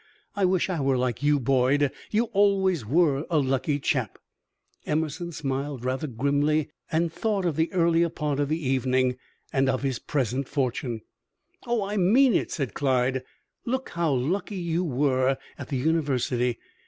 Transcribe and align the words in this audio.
I 0.35 0.45
wish 0.45 0.67
I 0.67 0.79
were 0.81 0.97
like 0.97 1.21
you, 1.21 1.39
Boyd; 1.39 1.91
you 2.09 2.23
always 2.33 2.83
were 2.83 3.27
a 3.29 3.37
lucky 3.37 3.77
chap." 3.79 4.17
Emerson 4.87 5.31
smiled 5.31 5.85
rather 5.85 6.07
grimly 6.07 6.71
at 6.91 7.11
thought 7.11 7.45
of 7.45 7.55
the 7.55 7.71
earlier 7.71 8.09
part 8.09 8.39
of 8.39 8.49
the 8.49 8.67
evening 8.67 9.17
and 9.53 9.69
of 9.69 9.83
his 9.83 9.99
present 9.99 10.47
fortune. 10.47 11.01
"Oh, 11.67 11.83
I 11.83 11.97
mean 11.97 12.33
it!" 12.33 12.49
said 12.49 12.73
Clyde. 12.73 13.21
"Look 13.63 13.89
how 13.89 14.11
lucky 14.11 14.55
you 14.55 14.83
were 14.83 15.37
at 15.59 15.67
the 15.69 15.77
university. 15.77 16.57